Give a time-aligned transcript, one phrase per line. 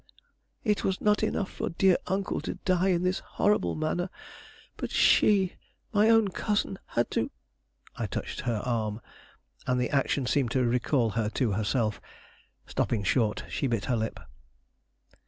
[0.63, 4.09] "It was not enough for dear uncle to die in this horrible manner;
[4.75, 5.57] but she,
[5.93, 7.29] my own cousin, had to"
[7.97, 8.99] I touched her arm,
[9.67, 12.01] and the action seemed to recall her to herself.
[12.65, 14.19] Stopping short, she bit her lip.